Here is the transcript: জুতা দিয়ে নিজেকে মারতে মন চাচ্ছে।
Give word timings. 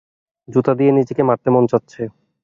জুতা 0.47 0.73
দিয়ে 0.73 0.91
নিজেকে 0.91 1.21
মারতে 1.23 1.49
মন 1.49 1.63
চাচ্ছে। 1.71 2.01